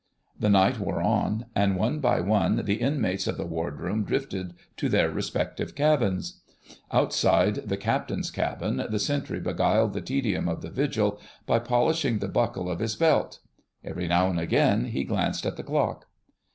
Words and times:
The 0.39 0.49
night 0.49 0.79
wore 0.79 0.99
on, 0.99 1.45
and 1.53 1.75
one 1.75 1.99
by 1.99 2.21
one 2.21 2.65
the 2.65 2.81
inmates 2.81 3.27
of 3.27 3.37
the 3.37 3.45
Wardroom 3.45 4.03
drifted 4.03 4.55
to 4.77 4.89
their 4.89 5.11
respective 5.11 5.75
cabins. 5.75 6.41
Outside 6.91 7.67
the 7.69 7.77
Captain's 7.77 8.31
cabin 8.31 8.83
the 8.89 8.97
sentry 8.97 9.39
beguiled 9.39 9.93
the 9.93 10.01
tedium 10.01 10.49
of 10.49 10.63
the 10.63 10.71
vigil 10.71 11.21
by 11.45 11.59
polishing 11.59 12.17
the 12.17 12.27
buckle 12.27 12.67
of 12.67 12.79
his 12.79 12.95
belt. 12.95 13.41
Every 13.83 14.07
now 14.07 14.27
and 14.31 14.39
again 14.39 14.85
he 14.85 15.03
glanced 15.03 15.45
at 15.45 15.55
the 15.55 15.63
clock. 15.63 16.07